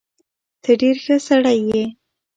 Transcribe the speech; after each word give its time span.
ته 0.63 0.71
ډېر 0.81 0.95
ښه 1.03 1.15
سړی 1.27 1.57
یې. 1.69 1.83